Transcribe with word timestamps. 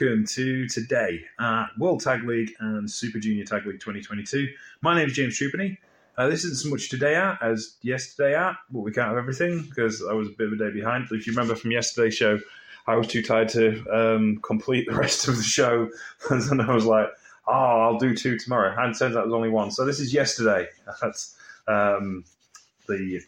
welcome 0.00 0.24
to 0.24 0.66
today 0.68 1.22
at 1.38 1.66
World 1.76 2.00
Tag 2.00 2.24
League 2.24 2.54
and 2.60 2.90
Super 2.90 3.18
Junior 3.18 3.44
Tag 3.44 3.66
League 3.66 3.80
2022. 3.80 4.48
My 4.80 4.96
name 4.96 5.08
is 5.08 5.12
James 5.12 5.38
Trupany. 5.38 5.76
Uh, 6.16 6.28
this 6.28 6.42
isn't 6.44 6.56
so 6.56 6.70
much 6.70 6.88
today 6.88 7.16
at 7.16 7.42
as 7.42 7.76
yesterday 7.82 8.34
at, 8.34 8.56
but 8.70 8.80
we 8.80 8.92
can't 8.92 9.08
have 9.08 9.18
everything 9.18 9.62
because 9.62 10.02
I 10.02 10.14
was 10.14 10.28
a 10.28 10.30
bit 10.30 10.46
of 10.46 10.54
a 10.54 10.56
day 10.56 10.70
behind. 10.70 11.08
If 11.10 11.26
you 11.26 11.34
remember 11.34 11.54
from 11.54 11.72
yesterday's 11.72 12.14
show, 12.14 12.38
I 12.86 12.96
was 12.96 13.08
too 13.08 13.22
tired 13.22 13.50
to 13.50 13.84
um, 13.90 14.38
complete 14.38 14.86
the 14.88 14.94
rest 14.98 15.28
of 15.28 15.36
the 15.36 15.42
show, 15.42 15.90
and 16.30 16.62
I 16.62 16.72
was 16.72 16.86
like, 16.86 17.08
"Oh, 17.46 17.52
I'll 17.52 17.98
do 17.98 18.14
two 18.14 18.38
tomorrow." 18.38 18.74
And 18.78 18.96
turns 18.98 19.16
out 19.16 19.24
there's 19.24 19.34
only 19.34 19.50
one. 19.50 19.70
So 19.70 19.84
this 19.84 20.00
is 20.00 20.14
yesterday. 20.14 20.66
That's 21.02 21.36
um, 21.68 22.24
the 22.88 23.20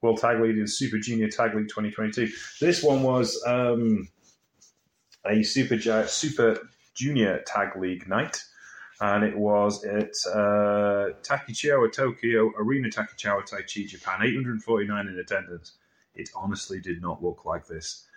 World 0.00 0.20
Tag 0.20 0.40
League 0.40 0.56
and 0.56 0.70
Super 0.70 0.96
Junior 0.98 1.28
Tag 1.28 1.54
League 1.54 1.68
2022. 1.68 2.30
This 2.60 2.82
one 2.82 3.02
was 3.02 3.42
um, 3.46 4.08
a 5.28 5.42
Super 5.42 6.06
Super 6.06 6.68
Junior 6.94 7.42
Tag 7.46 7.76
League 7.76 8.08
night, 8.08 8.42
and 9.00 9.24
it 9.24 9.36
was 9.36 9.84
at 9.84 10.10
uh, 10.32 11.10
Takichiawa 11.22 11.92
Tokyo 11.92 12.52
Arena 12.58 12.88
Takichiawa 12.88 13.48
Taichi 13.48 13.86
Japan. 13.86 14.22
849 14.22 15.06
in 15.06 15.18
attendance. 15.18 15.72
It 16.14 16.30
honestly 16.34 16.80
did 16.80 17.00
not 17.00 17.22
look 17.22 17.44
like 17.44 17.66
this. 17.66 18.07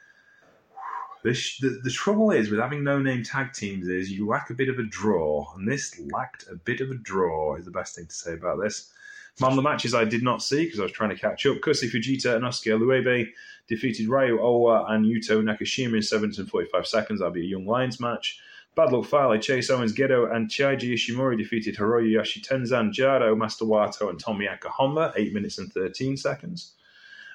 This, 1.23 1.57
the, 1.59 1.79
the 1.83 1.91
trouble 1.91 2.31
is 2.31 2.49
with 2.49 2.59
having 2.59 2.83
no 2.83 2.99
name 2.99 3.23
tag 3.23 3.53
teams 3.53 3.87
is 3.87 4.11
you 4.11 4.27
lack 4.27 4.49
a 4.49 4.55
bit 4.55 4.69
of 4.69 4.79
a 4.79 4.83
draw, 4.83 5.53
and 5.55 5.67
this 5.67 5.99
lacked 6.11 6.45
a 6.51 6.55
bit 6.55 6.81
of 6.81 6.89
a 6.89 6.95
draw. 6.95 7.55
Is 7.55 7.65
the 7.65 7.71
best 7.71 7.95
thing 7.95 8.07
to 8.07 8.13
say 8.13 8.33
about 8.33 8.59
this. 8.61 8.91
Among 9.39 9.55
the 9.55 9.61
matches 9.61 9.93
I 9.93 10.03
did 10.03 10.23
not 10.23 10.41
see 10.41 10.65
because 10.65 10.79
I 10.79 10.83
was 10.83 10.91
trying 10.91 11.11
to 11.11 11.15
catch 11.15 11.45
up. 11.45 11.57
Kosei 11.57 11.89
Fujita 11.89 12.35
and 12.35 12.45
Oskar 12.45 12.71
Leube 12.71 13.29
defeated 13.67 14.09
Ryu 14.09 14.37
Owa 14.39 14.91
and 14.91 15.05
Yuto 15.05 15.41
Nakashima 15.41 15.95
in 15.95 16.01
7 16.01 16.33
and 16.37 16.49
45 16.49 16.87
seconds. 16.87 17.19
That'll 17.19 17.33
be 17.33 17.41
a 17.41 17.49
Young 17.49 17.65
Lions 17.65 17.99
match. 17.99 18.39
Bad 18.75 18.91
Luck 18.93 19.05
Fale, 19.05 19.37
Chase 19.39 19.69
Owens, 19.69 19.93
Gedo, 19.93 20.33
and 20.33 20.49
Taiji 20.49 20.93
Ishimori 20.93 21.37
defeated 21.37 21.75
Hiroyoshi 21.75 22.45
Tenzan, 22.45 22.93
Jado, 22.93 23.37
Master 23.37 23.65
Wato, 23.65 24.09
and 24.09 24.23
Tomoaki 24.23 24.61
Honma, 24.61 25.11
8 25.15 25.33
minutes 25.33 25.57
and 25.57 25.71
13 25.73 26.15
seconds. 26.15 26.73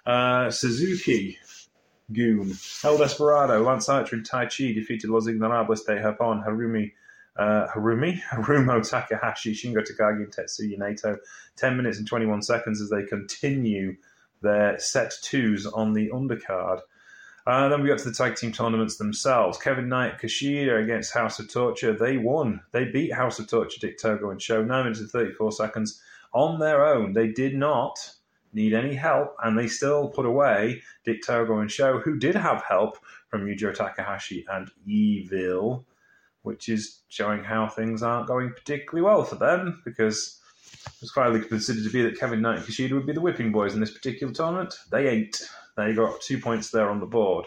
Uh, 0.06 0.50
Suzuki, 0.50 1.38
Gun, 2.12 2.52
El 2.84 2.98
Desperado, 2.98 3.64
Lance 3.64 3.88
Archer, 3.88 4.16
and 4.16 4.28
Taichi 4.28 4.74
defeated 4.74 5.10
Los 5.10 5.26
Ingobernables 5.26 5.84
de 5.86 5.94
Japón, 5.96 6.46
Harumi, 6.46 6.92
uh, 7.36 7.66
Harumi, 7.74 8.20
Harumo 8.30 8.88
Takahashi, 8.88 9.52
Shingo 9.52 9.78
Takagi, 9.78 10.24
and 10.24 10.34
Tetsuya 10.34 10.78
Naito. 10.78 11.18
10 11.56 11.76
minutes 11.76 11.98
and 11.98 12.06
21 12.06 12.42
seconds 12.42 12.80
as 12.80 12.90
they 12.90 13.02
continue 13.04 13.96
their 14.42 14.78
set 14.78 15.12
twos 15.22 15.66
on 15.66 15.92
the 15.92 16.08
undercard. 16.10 16.80
Uh, 17.46 17.68
then 17.68 17.82
we 17.82 17.88
got 17.88 17.98
to 17.98 18.08
the 18.08 18.14
tag 18.14 18.34
team 18.34 18.50
tournaments 18.50 18.96
themselves. 18.96 19.56
Kevin 19.58 19.88
Knight, 19.88 20.18
Kushida 20.20 20.82
against 20.82 21.14
House 21.14 21.38
of 21.38 21.52
Torture. 21.52 21.92
They 21.92 22.16
won. 22.16 22.60
They 22.72 22.86
beat 22.86 23.12
House 23.12 23.38
of 23.38 23.48
Torture, 23.48 23.78
Dick 23.80 23.98
Togo, 23.98 24.30
and 24.30 24.42
Show 24.42 24.64
9 24.64 24.84
minutes 24.84 25.00
and 25.00 25.10
34 25.10 25.52
seconds 25.52 26.00
on 26.34 26.58
their 26.58 26.84
own. 26.84 27.12
They 27.12 27.28
did 27.28 27.54
not 27.54 28.15
need 28.56 28.72
any 28.72 28.94
help, 28.94 29.36
and 29.44 29.56
they 29.56 29.68
still 29.68 30.08
put 30.08 30.26
away 30.26 30.82
Dick 31.04 31.22
Togo 31.22 31.58
and 31.58 31.70
Show, 31.70 32.00
who 32.00 32.18
did 32.18 32.34
have 32.34 32.62
help 32.62 32.98
from 33.28 33.46
Yujiro 33.46 33.74
Takahashi 33.74 34.44
and 34.50 34.70
Evil, 34.86 35.84
which 36.42 36.68
is 36.68 37.02
showing 37.08 37.44
how 37.44 37.68
things 37.68 38.02
aren't 38.02 38.26
going 38.26 38.50
particularly 38.50 39.02
well 39.02 39.22
for 39.22 39.36
them 39.36 39.82
because 39.84 40.40
it 40.86 40.92
was 41.00 41.12
finally 41.12 41.40
considered 41.40 41.84
to 41.84 41.90
be 41.90 42.02
that 42.02 42.18
Kevin 42.18 42.40
Knight 42.40 42.58
and 42.58 42.66
Kushida 42.66 42.92
would 42.92 43.06
be 43.06 43.12
the 43.12 43.20
whipping 43.20 43.52
boys 43.52 43.74
in 43.74 43.80
this 43.80 43.92
particular 43.92 44.32
tournament. 44.32 44.74
They 44.90 45.08
ain't. 45.08 45.48
They 45.76 45.92
got 45.92 46.20
two 46.22 46.38
points 46.38 46.70
there 46.70 46.88
on 46.88 47.00
the 47.00 47.06
board. 47.06 47.44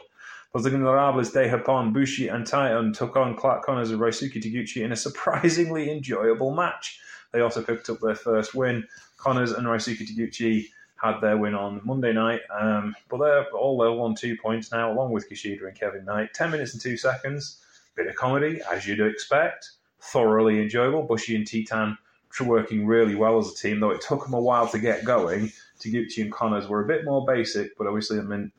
Los 0.54 0.66
Ingobernables 0.66 1.32
de 1.32 1.50
Japón, 1.50 1.94
Bushi 1.94 2.28
and 2.28 2.46
Titan 2.46 2.94
took 2.94 3.16
on 3.16 3.36
Clark 3.36 3.64
Connors 3.64 3.92
and 3.92 4.00
Ryusuke 4.00 4.42
Taguchi 4.42 4.84
in 4.84 4.92
a 4.92 4.96
surprisingly 4.96 5.92
enjoyable 5.92 6.54
match. 6.54 7.00
They 7.32 7.42
also 7.42 7.64
picked 7.64 7.90
up 7.90 8.00
their 8.00 8.16
first 8.16 8.54
win. 8.54 8.88
Connors 9.18 9.52
and 9.52 9.66
Ryusuke 9.66 10.08
Taguchi 10.08 10.70
had 11.02 11.22
their 11.22 11.38
win 11.38 11.56
on 11.56 11.82
Monday 11.84 12.14
night, 12.14 12.42
um, 12.52 12.96
but 13.10 13.18
they're 13.18 13.46
all 13.52 13.78
level 13.78 14.02
on 14.02 14.16
two 14.16 14.36
points 14.38 14.72
now, 14.72 14.92
along 14.92 15.12
with 15.12 15.30
Kushida 15.30 15.68
and 15.68 15.80
Kevin 15.80 16.06
Knight. 16.06 16.34
10 16.34 16.52
minutes 16.52 16.74
and 16.74 16.82
two 16.82 16.98
seconds. 16.98 17.62
Bit 17.96 18.08
of 18.08 18.16
comedy, 18.16 18.62
as 18.72 18.88
you'd 18.88 19.00
expect. 19.00 19.72
Thoroughly 20.02 20.62
enjoyable. 20.62 21.04
Bushi 21.04 21.36
and 21.36 21.46
Titan 21.46 21.98
working 22.42 22.86
really 22.86 23.16
well 23.16 23.38
as 23.38 23.52
a 23.52 23.56
team, 23.56 23.80
though 23.80 23.90
it 23.90 24.02
took 24.02 24.24
them 24.24 24.34
a 24.34 24.40
while 24.40 24.68
to 24.68 24.80
get 24.80 25.04
going. 25.04 25.52
Taguchi 25.80 26.22
and 26.22 26.32
Connors 26.32 26.68
were 26.68 26.84
a 26.84 26.88
bit 26.88 27.06
more 27.06 27.26
basic, 27.26 27.78
but 27.78 27.88
obviously 27.88 28.18
it 28.18 28.24
meant, 28.24 28.54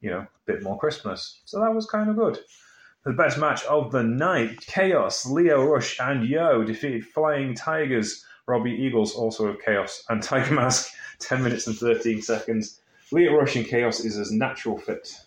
you 0.00 0.10
know, 0.10 0.20
a 0.20 0.28
bit 0.46 0.62
more 0.62 0.78
Christmas. 0.78 1.40
So 1.44 1.60
that 1.60 1.74
was 1.74 1.86
kind 1.86 2.10
of 2.10 2.16
good. 2.16 2.38
The 3.04 3.12
best 3.12 3.38
match 3.38 3.64
of 3.64 3.90
the 3.90 4.02
night, 4.02 4.60
Chaos, 4.60 5.26
Lio 5.26 5.64
Rush, 5.64 5.98
and 5.98 6.24
Yo 6.24 6.62
defeated 6.62 7.06
Flying 7.06 7.54
Tigers, 7.54 8.24
Robbie 8.46 8.72
Eagles, 8.72 9.14
also 9.14 9.46
of 9.46 9.60
Chaos, 9.60 10.04
and 10.08 10.22
Tiger 10.22 10.54
Mask, 10.54 10.92
10 11.22 11.42
minutes 11.42 11.66
and 11.66 11.76
13 11.76 12.22
seconds. 12.22 12.80
Lio 13.10 13.34
Rush 13.34 13.56
and 13.56 13.66
Chaos 13.66 14.00
is 14.00 14.18
as 14.18 14.30
natural 14.30 14.78
fit 14.78 15.20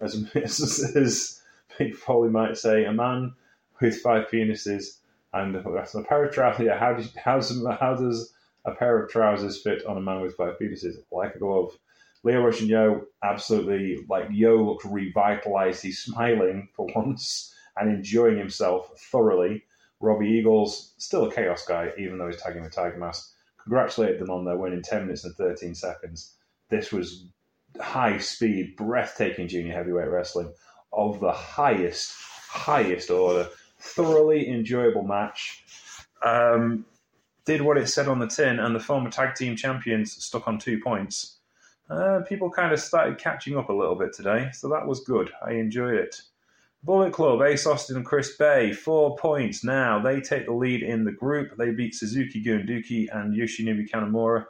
as, 0.00 0.14
as, 0.34 0.92
as 0.96 1.42
Big 1.78 1.94
Foley 1.94 2.30
might 2.30 2.58
say, 2.58 2.84
a 2.84 2.92
man 2.92 3.34
with 3.80 4.00
five 4.00 4.28
penises 4.32 4.98
and 5.32 5.56
a 5.56 6.02
pair 6.02 6.24
of 6.24 6.32
trousers. 6.32 6.66
Yeah, 6.66 6.78
how, 6.78 6.94
does, 6.94 7.14
how, 7.16 7.36
does, 7.36 7.66
how 7.80 7.94
does 7.94 8.32
a 8.64 8.74
pair 8.74 9.02
of 9.02 9.10
trousers 9.10 9.60
fit 9.60 9.84
on 9.86 9.96
a 9.96 10.00
man 10.00 10.20
with 10.20 10.36
five 10.36 10.58
penises? 10.60 10.96
Like 11.10 11.34
a 11.34 11.38
glove. 11.38 11.76
Lio 12.24 12.42
Rush 12.42 12.60
and 12.60 12.68
Yo, 12.68 13.06
absolutely, 13.24 14.04
like 14.08 14.28
Yo 14.30 14.56
looks 14.56 14.84
revitalized. 14.84 15.82
He's 15.82 15.98
smiling 15.98 16.68
for 16.74 16.86
once 16.94 17.54
and 17.76 17.90
enjoying 17.90 18.38
himself 18.38 18.92
thoroughly. 18.98 19.64
Robbie 20.00 20.28
Eagles, 20.28 20.94
still 20.98 21.24
a 21.24 21.32
chaos 21.32 21.64
guy, 21.64 21.92
even 21.96 22.18
though 22.18 22.26
he's 22.26 22.42
tagging 22.42 22.62
with 22.62 22.74
Tiger 22.74 22.98
Mask. 22.98 23.32
Congratulate 23.64 24.18
them 24.18 24.30
on 24.30 24.44
their 24.44 24.56
win 24.56 24.72
in 24.72 24.82
10 24.82 25.02
minutes 25.02 25.24
and 25.24 25.34
13 25.34 25.74
seconds. 25.74 26.34
This 26.68 26.92
was 26.92 27.26
high 27.80 28.18
speed, 28.18 28.76
breathtaking 28.76 29.48
junior 29.48 29.72
heavyweight 29.72 30.08
wrestling 30.08 30.52
of 30.92 31.20
the 31.20 31.32
highest, 31.32 32.12
highest 32.48 33.10
order 33.10 33.48
thoroughly 33.82 34.48
enjoyable 34.48 35.02
match. 35.02 35.64
Um, 36.24 36.86
did 37.44 37.60
what 37.60 37.76
it 37.76 37.88
said 37.88 38.06
on 38.06 38.20
the 38.20 38.28
tin, 38.28 38.60
and 38.60 38.74
the 38.74 38.80
former 38.80 39.10
tag 39.10 39.34
team 39.34 39.56
champions 39.56 40.12
stuck 40.24 40.46
on 40.46 40.58
two 40.58 40.80
points. 40.80 41.38
Uh, 41.90 42.20
people 42.28 42.48
kind 42.48 42.72
of 42.72 42.78
started 42.80 43.18
catching 43.18 43.58
up 43.58 43.68
a 43.68 43.72
little 43.72 43.96
bit 43.96 44.12
today, 44.12 44.48
so 44.52 44.68
that 44.68 44.86
was 44.86 45.00
good. 45.00 45.32
I 45.44 45.52
enjoyed 45.52 45.94
it. 45.94 46.22
Bullet 46.84 47.12
Club, 47.12 47.42
Ace 47.42 47.66
Austin 47.66 47.96
and 47.96 48.04
Chris 48.04 48.36
Bey, 48.36 48.72
four 48.72 49.16
points 49.16 49.62
now. 49.62 50.00
They 50.00 50.20
take 50.20 50.46
the 50.46 50.52
lead 50.52 50.82
in 50.82 51.04
the 51.04 51.12
group. 51.12 51.56
They 51.56 51.70
beat 51.70 51.94
Suzuki 51.94 52.40
Gun, 52.40 52.66
Douki, 52.66 53.08
and 53.12 53.34
Yoshinobu 53.34 53.88
Kanemaru 53.88 54.44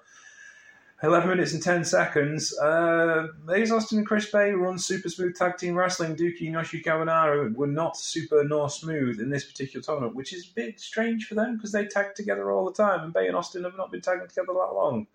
11 1.03 1.29
minutes 1.29 1.53
and 1.53 1.63
10 1.63 1.85
seconds. 1.85 2.57
Uh, 2.59 3.27
Ace 3.53 3.73
Austin 3.73 3.99
and 3.99 4.07
Chris 4.07 4.31
Bey 4.31 4.53
run 4.53 4.79
super 4.79 5.09
smooth 5.09 5.35
tag 5.35 5.59
team 5.59 5.75
wrestling. 5.75 6.15
Douki 6.15 6.43
and 6.43 6.53
Yoshi 6.53 6.81
Kawanaru 6.81 7.57
were 7.57 7.67
not 7.67 7.97
super 7.97 8.45
nor 8.45 8.71
smooth 8.71 9.19
in 9.21 9.29
this 9.29 9.45
particular 9.45 9.83
tournament, 9.83 10.15
which 10.15 10.33
is 10.33 10.47
a 10.47 10.55
bit 10.55 10.79
strange 10.79 11.27
for 11.27 11.35
them 11.35 11.57
because 11.57 11.73
they 11.73 11.87
tag 11.87 12.15
together 12.15 12.53
all 12.53 12.65
the 12.65 12.73
time, 12.73 13.01
and 13.03 13.13
Bey 13.13 13.27
and 13.27 13.37
Austin 13.37 13.65
have 13.65 13.77
not 13.77 13.91
been 13.91 14.01
tagging 14.01 14.29
together 14.29 14.53
that 14.53 14.75
long. 14.75 15.09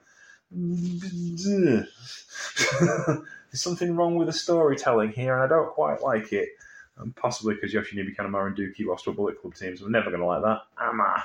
There's 3.50 3.62
something 3.64 3.96
wrong 3.96 4.16
with 4.16 4.28
the 4.28 4.34
storytelling 4.34 5.14
here, 5.14 5.36
and 5.36 5.44
I 5.44 5.48
don't 5.48 5.72
quite 5.72 6.02
like 6.02 6.34
it. 6.34 6.50
Possibly 7.16 7.56
because 7.56 7.74
Yoshinobu 7.74 8.16
Kanemaru 8.16 8.48
and 8.48 8.58
Douki 8.58 8.86
lost 8.86 9.04
to 9.04 9.12
a 9.12 9.14
Bullet 9.14 9.40
Club 9.40 9.54
team, 9.56 9.78
so 9.78 9.86
I'm 9.86 9.92
never 9.92 10.10
going 10.10 10.22
to 10.22 10.26
like 10.26 10.42
that. 10.42 10.62
Am 10.82 11.00
I? 11.00 11.22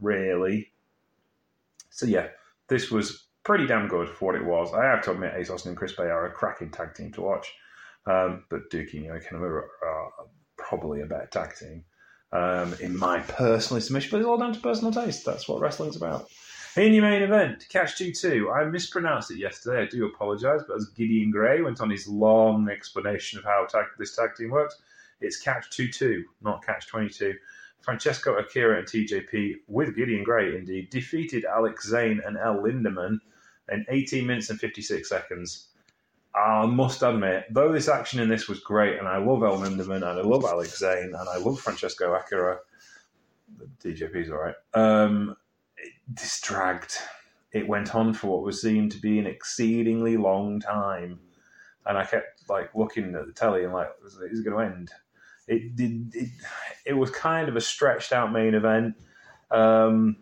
Really? 0.00 0.70
So 1.90 2.06
yeah, 2.06 2.28
this 2.68 2.90
was 2.90 3.26
pretty 3.44 3.66
damn 3.66 3.88
good 3.88 4.08
for 4.08 4.26
what 4.26 4.34
it 4.34 4.44
was. 4.44 4.74
I 4.74 4.84
have 4.84 5.02
to 5.04 5.12
admit, 5.12 5.34
Ace 5.36 5.50
Austin 5.50 5.70
and 5.70 5.78
Chris 5.78 5.92
Bey 5.92 6.04
are 6.04 6.26
a 6.26 6.32
cracking 6.32 6.70
tag 6.70 6.94
team 6.94 7.12
to 7.12 7.22
watch. 7.22 7.54
Um, 8.06 8.44
but 8.50 8.70
Douki 8.70 8.94
and 8.94 9.06
Yoken 9.06 9.40
are, 9.40 9.68
probably 10.56 11.00
a 11.00 11.06
better 11.06 11.28
tag 11.30 11.54
team, 11.54 11.84
um, 12.32 12.74
in 12.80 12.96
my 12.96 13.20
personal 13.20 13.78
estimation. 13.78 14.10
But 14.10 14.18
it's 14.18 14.26
all 14.26 14.38
down 14.38 14.52
to 14.52 14.60
personal 14.60 14.92
taste. 14.92 15.24
That's 15.24 15.48
what 15.48 15.60
wrestling's 15.60 15.96
about. 15.96 16.28
In 16.76 16.92
your 16.92 17.04
main 17.04 17.22
event, 17.22 17.66
Catch 17.70 17.96
2 17.96 18.12
2. 18.12 18.50
I 18.50 18.64
mispronounced 18.64 19.30
it 19.30 19.38
yesterday. 19.38 19.82
I 19.82 19.86
do 19.86 20.06
apologise. 20.06 20.62
But 20.66 20.76
as 20.76 20.90
Gideon 20.90 21.30
Grey 21.30 21.62
went 21.62 21.80
on 21.80 21.88
his 21.88 22.06
long 22.06 22.68
explanation 22.68 23.38
of 23.38 23.44
how 23.44 23.66
tag, 23.66 23.86
this 23.98 24.14
tag 24.14 24.34
team 24.36 24.50
works, 24.50 24.76
it's 25.20 25.40
Catch 25.40 25.70
2 25.70 25.88
2, 25.88 26.24
not 26.42 26.64
Catch 26.64 26.86
22. 26.88 27.34
Francesco 27.80 28.36
Akira 28.36 28.78
and 28.78 28.86
TJP, 28.86 29.54
with 29.68 29.94
Gideon 29.94 30.24
Grey 30.24 30.56
indeed, 30.56 30.90
defeated 30.90 31.44
Alex 31.44 31.88
Zayne 31.88 32.20
and 32.26 32.36
El 32.36 32.56
Lindaman 32.56 33.18
in 33.70 33.86
18 33.88 34.26
minutes 34.26 34.50
and 34.50 34.58
56 34.58 35.08
seconds. 35.08 35.68
I 36.34 36.66
must 36.66 37.02
admit, 37.02 37.44
though 37.50 37.72
this 37.72 37.88
action 37.88 38.20
in 38.20 38.28
this 38.28 38.48
was 38.48 38.60
great, 38.60 38.98
and 38.98 39.08
I 39.08 39.18
love 39.18 39.42
El 39.42 39.58
Lindaman, 39.58 39.96
and 39.96 40.04
I 40.04 40.22
love 40.22 40.44
Alex 40.44 40.78
Zayne, 40.78 41.14
and 41.14 41.28
I 41.28 41.38
love 41.38 41.60
Francesco 41.60 42.12
Akira, 42.12 42.58
TJP's 43.82 44.30
all 44.30 44.38
right, 44.38 44.54
um, 44.74 45.36
it, 45.78 45.92
this 46.08 46.40
dragged. 46.40 46.94
It 47.52 47.66
went 47.66 47.94
on 47.94 48.12
for 48.12 48.26
what 48.28 48.42
was 48.42 48.60
seen 48.60 48.90
to 48.90 48.98
be 48.98 49.18
an 49.18 49.26
exceedingly 49.26 50.16
long 50.16 50.60
time. 50.60 51.20
And 51.86 51.96
I 51.96 52.04
kept 52.04 52.50
like 52.50 52.74
looking 52.74 53.14
at 53.14 53.26
the 53.26 53.32
telly 53.32 53.64
and 53.64 53.72
like, 53.72 53.88
is 54.04 54.18
it 54.20 54.44
going 54.44 54.70
to 54.70 54.74
end? 54.74 54.90
It 55.48 55.76
did. 55.76 56.14
It, 56.14 56.28
it, 56.84 56.92
was 56.94 57.10
kind 57.10 57.48
of 57.48 57.56
a 57.56 57.60
stretched 57.60 58.12
out 58.12 58.32
main 58.32 58.54
event. 58.54 58.94
Um, 59.50 60.16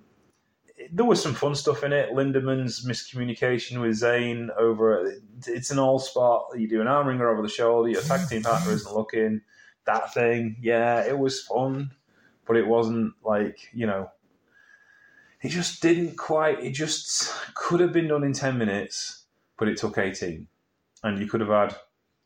there 0.92 1.04
was 1.04 1.22
some 1.22 1.34
fun 1.34 1.54
stuff 1.54 1.82
in 1.82 1.92
it. 1.92 2.10
Lindaman's 2.10 2.86
miscommunication 2.86 3.80
with 3.80 3.96
Zayne 3.96 4.50
over 4.58 5.06
it, 5.06 5.22
it's 5.46 5.70
an 5.70 5.78
all 5.78 5.98
spot. 5.98 6.48
You 6.56 6.68
do 6.68 6.80
an 6.80 6.88
arm 6.88 7.06
wringer 7.06 7.28
over 7.28 7.42
the 7.42 7.48
shoulder. 7.48 7.88
Your 7.88 8.02
tag 8.02 8.28
team 8.28 8.42
partner 8.42 8.72
isn't 8.72 8.94
looking. 8.94 9.40
That 9.86 10.12
thing, 10.12 10.56
yeah, 10.60 11.06
it 11.06 11.18
was 11.18 11.42
fun, 11.42 11.92
but 12.46 12.56
it 12.56 12.66
wasn't 12.66 13.14
like 13.24 13.70
you 13.72 13.86
know. 13.86 14.10
It 15.40 15.50
just 15.50 15.82
didn't 15.82 16.16
quite. 16.16 16.62
It 16.62 16.72
just 16.72 17.32
could 17.54 17.80
have 17.80 17.92
been 17.92 18.08
done 18.08 18.24
in 18.24 18.32
ten 18.32 18.58
minutes, 18.58 19.24
but 19.58 19.68
it 19.68 19.76
took 19.78 19.96
eighteen, 19.96 20.48
and 21.02 21.18
you 21.18 21.26
could 21.26 21.40
have 21.40 21.50
had 21.50 21.76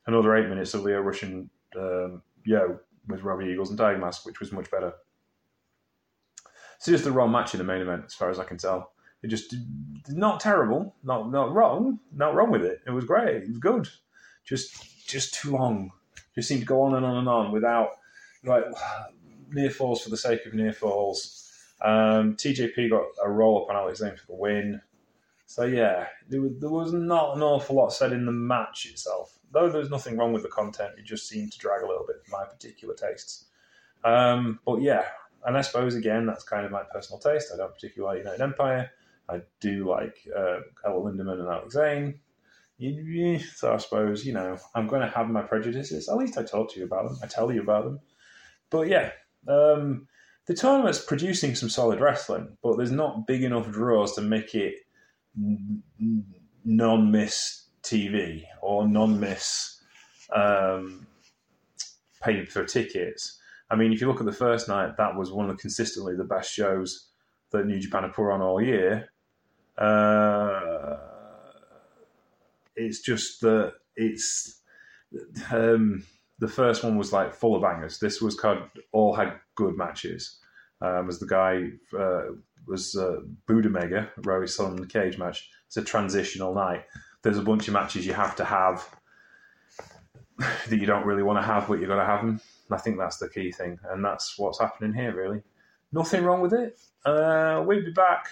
another 0.07 0.35
eight 0.37 0.49
minutes 0.49 0.75
of 0.75 0.83
Lio 0.83 1.01
Rush 1.01 1.23
and 1.23 1.51
um, 1.77 2.23
Yo 2.45 2.81
with 3.09 3.23
Robbie 3.23 3.47
Eagles 3.47 3.71
and 3.71 4.01
Mask, 4.01 4.25
which 4.25 4.41
was 4.41 4.53
much 4.53 4.71
better. 4.71 4.93
It's 6.77 6.87
just 6.87 7.05
the 7.05 7.13
wrong 7.13 7.33
match 7.33 7.55
in 7.55 7.59
the 7.59 7.65
main 7.65 7.83
event, 7.83 8.05
as 8.07 8.15
far 8.15 8.31
as 8.31 8.39
I 8.39 8.45
can 8.45 8.57
tell. 8.57 8.93
It 9.23 9.29
just 9.29 9.55
not 10.09 10.39
terrible, 10.39 10.95
not 11.03 11.31
not 11.33 11.53
wrong, 11.53 11.99
not 12.13 12.35
wrong 12.35 12.53
with 12.53 12.65
it. 12.65 12.81
It 12.87 12.93
was 12.93 13.05
great. 13.05 13.43
It 13.43 13.49
was 13.49 13.59
good. 13.59 13.89
Just 14.45 15.07
just 15.07 15.35
too 15.35 15.51
long. 15.51 15.91
Just 16.37 16.49
seemed 16.49 16.61
to 16.61 16.67
go 16.67 16.83
on 16.83 16.95
and 16.95 17.05
on 17.05 17.17
and 17.17 17.29
on 17.29 17.51
without 17.51 17.91
like 18.45 18.65
near 19.51 19.71
falls 19.71 20.03
for 20.03 20.11
the 20.11 20.17
sake 20.17 20.47
of 20.47 20.55
near 20.55 20.73
falls. 20.73 21.51
Um, 21.81 22.37
TJP 22.37 22.91
got 22.91 23.07
a 23.25 23.31
roll 23.31 23.63
up 23.63 23.71
on 23.71 23.77
Alex 23.77 23.99
Zayne 23.99 24.17
for 24.17 24.27
the 24.27 24.35
win. 24.35 24.81
So 25.47 25.65
yeah, 25.65 26.07
there 26.29 26.41
was 26.43 26.93
not 26.93 27.37
an 27.37 27.43
awful 27.43 27.77
lot 27.77 27.93
said 27.93 28.13
in 28.13 28.27
the 28.27 28.33
match 28.33 28.87
itself. 28.87 29.38
Though 29.53 29.71
there's 29.71 29.91
nothing 29.91 30.17
wrong 30.17 30.33
with 30.33 30.43
the 30.43 30.49
content, 30.49 30.93
it 30.99 31.05
just 31.05 31.29
seemed 31.29 31.53
to 31.53 31.59
drag 31.59 31.83
a 31.83 31.87
little 31.87 32.05
bit 32.07 32.17
for 32.25 32.39
my 32.39 32.45
particular 32.45 32.95
tastes. 32.95 33.47
Um, 34.05 34.61
but 34.65 34.83
yeah, 34.83 35.05
and 35.45 35.57
I 35.57 35.63
suppose 35.63 35.95
again 35.95 36.27
that's 36.27 36.45
kind 36.45 36.67
of 36.67 36.73
my 36.73 36.83
personal 36.93 37.19
taste. 37.19 37.51
I 37.53 37.57
don't 37.57 37.73
particularly 37.73 38.19
like 38.19 38.25
United 38.25 38.43
Empire. 38.43 38.91
I 39.29 39.43
do 39.61 39.89
like 39.89 40.17
uh, 40.37 40.61
El 40.85 41.03
Lindaman 41.03 41.41
and 41.41 41.49
Alex 41.49 41.75
Zayne. 41.75 42.21
So 43.55 43.75
I 43.75 43.77
suppose 43.79 44.25
you 44.25 44.33
know 44.33 44.57
I'm 44.75 44.87
going 44.87 45.03
to 45.03 45.09
have 45.09 45.29
my 45.29 45.43
prejudices. 45.43 46.09
At 46.09 46.17
least 46.17 46.39
I 46.39 46.45
talk 46.45 46.73
to 46.73 46.81
you 46.81 46.87
about 46.87 47.09
them. 47.09 47.19
I 47.23 47.27
tell 47.27 47.51
you 47.51 47.61
about 47.61 47.85
them. 47.85 48.01
But 48.71 48.89
yeah, 48.89 49.11
um, 49.49 50.07
the 50.47 50.55
tournament's 50.55 51.05
producing 51.05 51.55
some 51.55 51.69
solid 51.69 52.01
wrestling, 52.01 52.57
but 52.63 52.77
there's 52.77 52.91
not 52.91 53.27
big 53.27 53.43
enough 53.43 53.71
draws 53.71 54.15
to 54.15 54.21
make 54.21 54.55
it 54.55 54.75
non-miss 56.65 57.68
TV 57.89 58.45
or 58.63 58.87
non-miss 58.87 59.81
um, 60.35 61.07
paying 62.23 62.47
for 62.47 62.65
tickets. 62.65 63.39
I 63.71 63.77
mean, 63.77 63.93
if 63.93 64.01
you 64.01 64.09
look 64.09 64.21
at 64.21 64.27
the 64.27 64.33
first 64.33 64.69
night, 64.69 64.97
that 64.97 65.17
was 65.17 65.31
one 65.31 65.49
of 65.49 65.57
the 65.57 65.61
consistently 65.61 66.17
the 66.17 66.25
best 66.25 66.53
shows 66.53 67.09
that 67.51 67.67
New 67.67 67.79
Japan 67.79 68.03
have 68.05 68.15
put 68.15 68.31
on 68.31 68.41
all 68.41 68.61
year. 68.61 69.11
Uh, 69.77 70.97
it's 72.77 73.01
just 73.01 73.41
that 73.43 73.75
it's 73.97 74.61
um, 75.51 76.05
the 76.39 76.49
first 76.49 76.85
one 76.85 76.97
was 76.97 77.13
like 77.13 77.35
full 77.35 77.57
of 77.57 77.63
bangers. 77.63 77.99
This 77.99 78.21
was 78.21 78.39
kind 78.39 78.59
of 78.59 78.69
all 78.93 79.15
had 79.15 79.35
good 79.55 79.77
matches. 79.77 80.39
Um, 80.81 81.09
as 81.09 81.19
the 81.19 81.27
guy 81.27 81.71
uh, 81.99 82.35
was 82.67 82.95
uh, 82.95 83.17
Buddha 83.47 83.69
Mega, 83.69 84.11
Rory 84.19 84.47
Sullivan 84.47 84.87
cage 84.87 85.19
match. 85.19 85.49
It's 85.67 85.77
a 85.77 85.83
transitional 85.83 86.55
night. 86.55 86.85
There's 87.23 87.39
a 87.39 87.43
bunch 87.43 87.69
of 87.69 87.75
matches 87.75 88.07
you 88.07 88.15
have 88.15 88.37
to 88.37 88.45
have 88.45 88.89
that 90.39 90.79
you 90.79 90.87
don't 90.87 91.05
really 91.05 91.23
want 91.23 91.39
to 91.39 91.43
have, 91.43 91.69
but 91.69 91.81
you've 91.81 91.89
got 91.89 91.97
to 91.97 92.05
have 92.05 92.25
them. 92.25 92.41
I 92.71 92.79
think 92.79 92.99
that's 92.99 93.17
the 93.17 93.29
key 93.29 93.51
thing, 93.51 93.79
and 93.91 94.05
that's 94.05 94.39
what's 94.39 94.61
happening 94.61 94.93
here. 94.93 95.15
Really, 95.15 95.43
nothing 95.93 96.23
wrong 96.25 96.41
with 96.41 96.53
it. 96.53 96.79
Uh, 97.05 97.63
we'll 97.67 97.85
be 97.85 97.91
back 97.91 98.29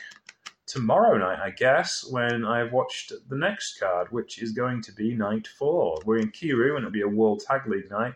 tomorrow 0.67 1.17
night, 1.17 1.39
I 1.43 1.51
guess, 1.51 2.07
when 2.11 2.45
I've 2.45 2.73
watched 2.73 3.13
the 3.29 3.37
next 3.37 3.79
card, 3.81 4.09
which 4.11 4.43
is 4.43 4.53
going 4.53 4.83
to 4.83 4.93
be 4.93 5.15
night 5.15 5.47
four. 5.47 5.99
We're 6.05 6.19
in 6.19 6.31
Kiru, 6.31 6.77
and 6.77 6.85
it'll 6.85 6.91
be 6.91 7.03
a 7.03 7.09
World 7.09 7.43
Tag 7.47 7.67
League 7.67 7.91
night. 7.91 8.15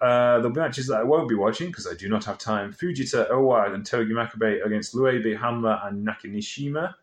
Uh, 0.00 0.38
there'll 0.38 0.50
be 0.50 0.60
matches 0.60 0.88
that 0.88 1.00
I 1.00 1.04
won't 1.04 1.28
be 1.28 1.36
watching 1.36 1.68
because 1.68 1.86
I 1.86 1.94
do 1.94 2.08
not 2.08 2.24
have 2.24 2.38
time. 2.38 2.72
Fujita 2.72 3.30
Owa 3.30 3.72
and 3.72 3.86
Togi 3.86 4.12
Makabe 4.12 4.64
against 4.64 4.94
Luebi 4.94 5.38
Hanma 5.38 5.86
and 5.86 6.06
Nakanishima. 6.06 6.94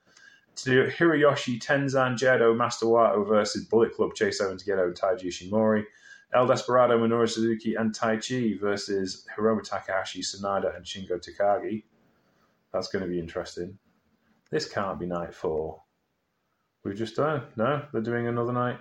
To 0.64 0.88
Hiroyoshi 0.88 1.60
Tenzan 1.62 2.18
Wato 2.18 3.28
versus 3.28 3.66
Bullet 3.66 3.94
Club 3.94 4.14
Chase 4.14 4.42
Owens 4.42 4.64
Gedo 4.64 4.98
Taiji 4.98 5.26
Ishimori. 5.26 5.86
El 6.34 6.46
Desperado, 6.46 7.00
Minoru 7.00 7.28
Suzuki, 7.28 7.76
and 7.76 7.92
Taichi 7.92 8.60
versus 8.60 9.26
Hiromu 9.36 9.64
Takahashi, 9.64 10.22
Sanada, 10.22 10.76
and 10.76 10.86
Shingo 10.86 11.18
Takagi. 11.18 11.84
That's 12.72 12.88
going 12.88 13.04
to 13.04 13.10
be 13.10 13.20
interesting. 13.20 13.80
This 14.52 14.70
can't 14.70 15.00
be 15.00 15.08
night 15.08 15.34
four. 15.34 15.82
We've 16.84 16.96
just 16.96 17.16
done. 17.16 17.44
No, 17.56 17.84
they're 17.92 18.02
doing 18.02 18.28
another 18.28 18.54
night. 18.54 18.78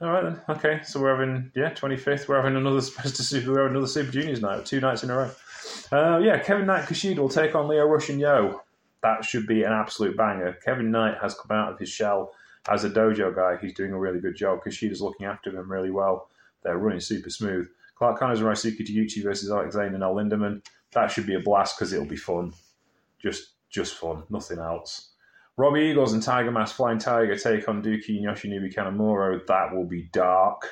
All 0.00 0.10
right 0.10 0.24
then. 0.24 0.40
Okay, 0.56 0.80
so 0.82 1.00
we're 1.00 1.16
having 1.16 1.50
yeah, 1.54 1.70
twenty 1.70 1.96
fifth. 1.96 2.28
We're 2.28 2.36
having 2.36 2.56
another 2.56 2.80
super. 2.82 3.52
We're 3.52 3.62
having 3.62 3.72
another 3.72 3.86
Super 3.86 4.10
Juniors 4.10 4.42
night, 4.42 4.66
two 4.66 4.80
nights 4.80 5.04
in 5.04 5.10
a 5.10 5.16
row. 5.16 5.30
Uh, 5.90 6.18
yeah, 6.18 6.38
Kevin 6.38 6.66
Knight 6.66 6.86
Kushida 6.86 7.18
will 7.18 7.28
take 7.28 7.54
on 7.54 7.68
Lio 7.68 7.86
Rush 7.86 8.10
and 8.10 8.20
Yo. 8.20 8.60
That 9.02 9.24
should 9.24 9.46
be 9.46 9.62
an 9.62 9.72
absolute 9.72 10.16
banger. 10.16 10.56
Kevin 10.64 10.90
Knight 10.90 11.16
has 11.20 11.34
come 11.34 11.56
out 11.56 11.72
of 11.72 11.78
his 11.78 11.88
shell 11.88 12.32
as 12.68 12.84
a 12.84 12.90
dojo 12.90 13.34
guy. 13.34 13.56
He's 13.60 13.74
doing 13.74 13.92
a 13.92 13.98
really 13.98 14.20
good 14.20 14.36
job. 14.36 14.60
because 14.62 14.76
Kushida's 14.78 15.00
looking 15.00 15.26
after 15.26 15.50
him 15.50 15.70
really 15.70 15.90
well. 15.90 16.28
They're 16.62 16.78
running 16.78 17.00
super 17.00 17.30
smooth. 17.30 17.68
Clark 17.96 18.18
Connors 18.18 18.40
and 18.40 18.48
Ryusuke 18.48 18.80
Taguchi 18.80 19.22
versus 19.22 19.50
Alex 19.50 19.74
Zayne 19.74 19.94
and 19.94 20.02
El 20.02 20.14
Lindaman. 20.14 20.64
That 20.92 21.10
should 21.10 21.26
be 21.26 21.34
a 21.34 21.40
blast 21.40 21.76
because 21.76 21.92
it'll 21.92 22.06
be 22.06 22.16
fun. 22.16 22.52
Just 23.20 23.54
just 23.70 23.94
fun, 23.94 24.24
nothing 24.30 24.58
else. 24.58 25.12
Robbie 25.56 25.80
Eagles 25.80 26.12
and 26.12 26.22
Tiger 26.22 26.50
Mask 26.50 26.76
Flying 26.76 26.98
Tiger 26.98 27.36
take 27.36 27.68
on 27.68 27.82
Douki 27.82 28.18
and 28.18 28.26
Yoshinobu 28.26 28.72
Kanemaru. 28.74 29.46
That 29.46 29.74
will 29.74 29.86
be 29.86 30.08
dark 30.12 30.68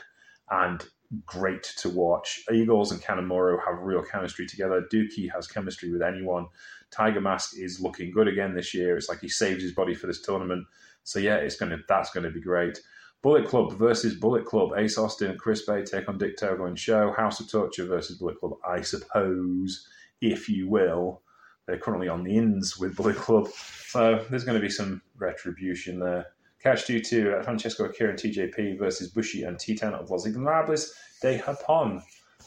and 0.51 0.85
great 1.25 1.63
to 1.79 1.89
watch. 1.89 2.45
Eagles 2.53 2.93
and 2.93 3.01
Kanemaru 3.01 3.59
have 3.67 3.79
real 3.81 4.03
chemistry 4.03 4.47
together. 4.47 4.87
Douki 4.93 5.31
has 5.33 5.47
chemistry 5.47 5.91
with 5.91 6.03
anyone. 6.03 6.47
Tiger 6.95 7.21
Mask 7.21 7.59
is 7.59 7.81
looking 7.81 8.11
good 8.11 8.29
again 8.29 8.55
this 8.55 8.75
year. 8.75 8.97
It's 8.97 9.09
like 9.09 9.21
he 9.21 9.29
saves 9.29 9.63
his 9.63 9.73
body 9.73 9.95
for 9.95 10.07
this 10.07 10.23
tournament. 10.23 10.67
So 11.03 11.19
yeah, 11.19 11.37
it's 11.37 11.57
gonna 11.57 11.79
that's 11.89 12.11
gonna 12.11 12.31
be 12.31 12.41
great. 12.41 12.81
Bullet 13.23 13.49
Club 13.49 13.73
versus 13.73 14.15
Bullet 14.15 14.45
Club. 14.45 14.73
Ace 14.77 14.99
Austin 14.99 15.31
and 15.31 15.41
Chris 15.41 15.65
Bey 15.65 15.83
take 15.83 16.11
on 16.11 16.19
Dick 16.19 16.37
Togo 16.37 16.67
and 16.67 16.79
Show. 16.79 17.11
House 17.13 17.41
of 17.41 17.51
Torture 17.51 17.87
versus 17.87 18.19
Bullet 18.19 18.39
Club, 18.39 18.53
I 18.69 18.83
suppose, 18.83 19.89
if 20.21 20.47
you 20.47 20.69
will. 20.69 21.23
They're 21.67 21.79
currently 21.79 22.09
on 22.09 22.23
the 22.23 22.37
ins 22.37 22.79
with 22.79 22.95
Bullet 22.97 23.17
Club. 23.17 23.49
So 23.49 24.23
there's 24.29 24.45
going 24.45 24.59
to 24.59 24.63
be 24.63 24.69
some 24.69 25.01
retribution 25.17 25.99
there. 25.99 26.27
Catch 26.63 26.87
2 26.87 27.01
2 27.01 27.41
Francesco 27.45 27.85
Akira 27.85 28.11
and 28.11 28.19
TJP 28.19 28.79
versus 28.79 29.09
Bushi 29.09 29.45
and 29.45 29.59
Titan 29.59 29.95
of 29.95 30.11
Los 30.11 30.27
Ingobernables 30.27 30.91
de 31.23 31.39
Japón. 31.39 32.03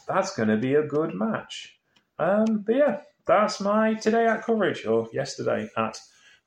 That's 0.07 0.35
going 0.35 0.49
to 0.49 0.57
be 0.57 0.75
a 0.75 0.83
good 0.83 1.15
match. 1.15 1.79
Um, 2.19 2.63
but 2.65 2.75
yeah, 2.75 2.97
that's 3.27 3.59
my 3.59 3.93
today 3.95 4.25
at 4.25 4.43
coverage, 4.43 4.85
or 4.85 5.07
yesterday 5.13 5.69
at 5.77 5.99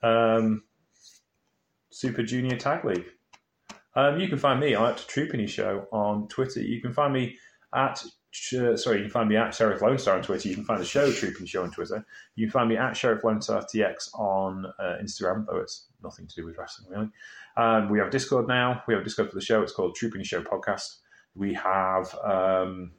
um, 0.02 0.64
Super 1.90 2.22
Junior 2.22 2.56
Tag 2.56 2.84
League. 2.84 3.06
Um, 3.94 4.20
you 4.20 4.28
can 4.28 4.38
find 4.38 4.60
me 4.60 4.74
at 4.74 4.96
Troopany 4.96 5.48
Show 5.48 5.86
on 5.92 6.28
Twitter. 6.28 6.60
You 6.60 6.80
can 6.80 6.92
find 6.92 7.12
me 7.12 7.36
at 7.74 8.02
uh, 8.56 8.76
sorry, 8.76 8.98
you 8.98 9.02
can 9.02 9.10
find 9.10 9.28
me 9.28 9.36
at 9.36 9.52
Sheriff 9.52 9.82
Lone 9.82 9.98
Star 9.98 10.16
on 10.16 10.22
Twitter. 10.22 10.48
You 10.48 10.54
can 10.54 10.64
find 10.64 10.80
the 10.80 10.84
show 10.84 11.10
Troopany 11.10 11.48
Show 11.48 11.64
on 11.64 11.72
Twitter. 11.72 12.06
You 12.36 12.46
can 12.46 12.52
find 12.52 12.68
me 12.68 12.76
at 12.76 12.96
Sheriff 12.96 13.24
Lone 13.24 13.42
Star 13.42 13.62
TX 13.62 14.14
on 14.14 14.66
uh, 14.78 14.96
Instagram, 15.02 15.46
though 15.46 15.58
it's 15.58 15.88
nothing 16.02 16.28
to 16.28 16.34
do 16.36 16.46
with 16.46 16.56
wrestling 16.56 16.90
really. 16.90 17.10
Um, 17.56 17.88
we 17.88 17.98
have 17.98 18.10
Discord 18.10 18.46
now. 18.46 18.82
We 18.86 18.94
have 18.94 19.02
Discord 19.02 19.30
for 19.30 19.34
the 19.34 19.40
show. 19.40 19.62
It's 19.62 19.72
called 19.72 19.96
Troopany 20.00 20.24
Show 20.24 20.42
Podcast. 20.42 20.98
We 21.34 21.54
have 21.54 22.14
um, 22.24 22.92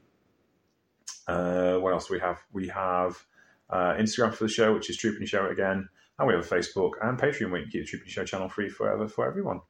uh, 1.27 1.77
what 1.77 1.93
else 1.93 2.07
do 2.07 2.13
we 2.13 2.19
have? 2.19 2.39
We 2.51 2.67
have 2.67 3.25
uh, 3.71 3.95
Instagram 3.99 4.33
for 4.33 4.45
the 4.45 4.49
show, 4.49 4.73
which 4.73 4.89
is 4.89 4.97
Troopany 4.97 5.27
Show 5.27 5.47
again, 5.47 5.87
and 6.19 6.27
we 6.27 6.33
have 6.33 6.45
a 6.45 6.55
Facebook 6.55 6.91
and 7.01 7.17
Patreon 7.17 7.51
where 7.51 7.61
you 7.61 7.67
can 7.67 7.71
keep 7.71 7.91
the 7.91 7.97
Troopany 7.97 8.09
Show 8.09 8.25
channel 8.25 8.49
free 8.49 8.69
forever 8.69 9.07
for 9.07 9.27
everyone. 9.27 9.61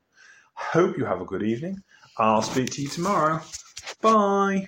Hope 0.55 0.97
you 0.97 1.05
have 1.05 1.21
a 1.21 1.25
good 1.25 1.43
evening. 1.43 1.81
I'll 2.17 2.41
speak 2.41 2.69
to 2.71 2.81
you 2.81 2.89
tomorrow. 2.89 3.41
Bye. 4.01 4.67